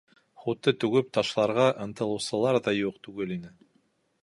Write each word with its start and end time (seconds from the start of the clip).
Һутты 0.45 0.71
түгеп 0.83 1.11
ташларға 1.17 1.67
ынтылыусылар 1.85 2.59
ҙа 2.69 2.75
юҡ 2.79 3.01
түгел 3.09 3.39
ине. 3.39 3.55